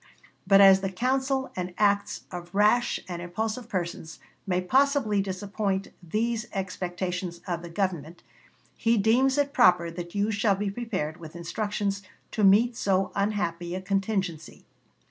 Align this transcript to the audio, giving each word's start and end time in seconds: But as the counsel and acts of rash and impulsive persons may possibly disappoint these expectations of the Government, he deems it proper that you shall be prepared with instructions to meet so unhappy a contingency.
But 0.47 0.61
as 0.61 0.81
the 0.81 0.91
counsel 0.91 1.51
and 1.55 1.75
acts 1.77 2.23
of 2.31 2.55
rash 2.55 2.99
and 3.07 3.21
impulsive 3.21 3.69
persons 3.69 4.17
may 4.47 4.59
possibly 4.59 5.21
disappoint 5.21 5.89
these 6.01 6.47
expectations 6.53 7.39
of 7.45 7.61
the 7.61 7.69
Government, 7.69 8.23
he 8.75 8.97
deems 8.97 9.37
it 9.37 9.53
proper 9.53 9.91
that 9.91 10.15
you 10.15 10.31
shall 10.31 10.55
be 10.55 10.71
prepared 10.71 11.17
with 11.17 11.35
instructions 11.35 12.01
to 12.31 12.43
meet 12.43 12.75
so 12.75 13.11
unhappy 13.13 13.75
a 13.75 13.81
contingency. 13.81 14.65